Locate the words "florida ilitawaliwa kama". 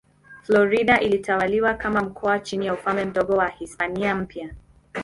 0.43-2.01